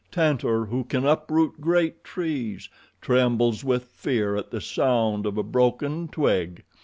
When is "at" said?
4.35-4.49